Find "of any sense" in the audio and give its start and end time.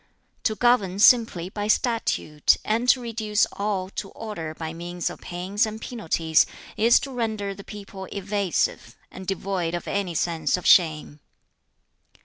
9.75-10.57